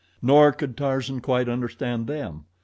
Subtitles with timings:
[0.19, 2.45] Nor could Tarzan quite understand them.